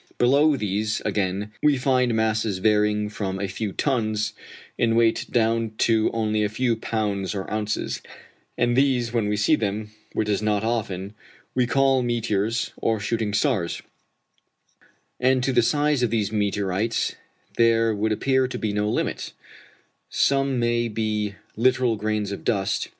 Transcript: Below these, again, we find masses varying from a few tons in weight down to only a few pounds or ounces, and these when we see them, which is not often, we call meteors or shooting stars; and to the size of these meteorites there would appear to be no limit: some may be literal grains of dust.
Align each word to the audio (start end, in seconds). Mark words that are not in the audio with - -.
Below 0.17 0.57
these, 0.57 0.99
again, 1.05 1.51
we 1.61 1.77
find 1.77 2.15
masses 2.15 2.57
varying 2.57 3.07
from 3.07 3.39
a 3.39 3.47
few 3.47 3.71
tons 3.71 4.33
in 4.75 4.95
weight 4.95 5.27
down 5.29 5.73
to 5.77 6.09
only 6.11 6.43
a 6.43 6.49
few 6.49 6.75
pounds 6.75 7.35
or 7.35 7.47
ounces, 7.53 8.01
and 8.57 8.75
these 8.75 9.13
when 9.13 9.27
we 9.29 9.37
see 9.37 9.55
them, 9.55 9.91
which 10.13 10.27
is 10.27 10.41
not 10.41 10.63
often, 10.63 11.13
we 11.53 11.67
call 11.67 12.01
meteors 12.01 12.71
or 12.77 12.99
shooting 12.99 13.31
stars; 13.31 13.83
and 15.19 15.43
to 15.43 15.53
the 15.53 15.61
size 15.61 16.01
of 16.01 16.09
these 16.09 16.31
meteorites 16.31 17.13
there 17.57 17.93
would 17.93 18.11
appear 18.11 18.47
to 18.47 18.57
be 18.57 18.73
no 18.73 18.89
limit: 18.89 19.33
some 20.09 20.57
may 20.57 20.87
be 20.87 21.35
literal 21.55 21.95
grains 21.95 22.31
of 22.31 22.43
dust. 22.43 22.89